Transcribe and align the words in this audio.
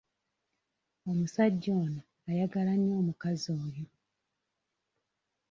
Omusajja 1.09 1.69
ono 1.83 2.01
ayagala 2.29 2.71
nnyo 2.75 2.93
omukazi 3.01 3.49
oyo. 3.63 3.85